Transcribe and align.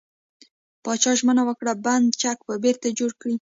پاچا 0.83 1.11
ژمنه 1.19 1.43
وکړه، 1.45 1.73
بند 1.85 2.07
چک 2.21 2.37
به 2.47 2.55
بېرته 2.63 2.87
جوړ 2.99 3.11
کړي. 3.21 3.29